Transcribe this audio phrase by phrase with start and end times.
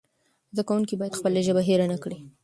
[0.53, 2.17] زده کوونکي باید خپله ژبه هېره نه کړي.